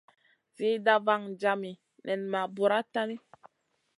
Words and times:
Zida 0.55 0.93
vaŋ 1.05 1.21
jami 1.41 1.71
nen 2.05 2.21
ma 2.31 2.41
bura 2.55 2.79
tahni. 2.93 3.15